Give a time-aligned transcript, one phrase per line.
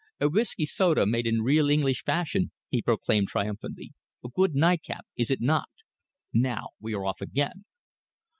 [0.19, 3.93] "A whisky soda made in real English fashion," he proclaimed triumphantly.
[4.25, 5.69] "A good nightcap, is it not?
[6.33, 7.65] Now we are off again."